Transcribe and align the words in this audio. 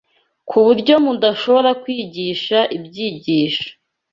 ku 0.49 0.57
buryo 0.65 0.93
mudashobora 1.05 1.69
kwigisha 1.81 2.57
ibyigisho 2.77 3.67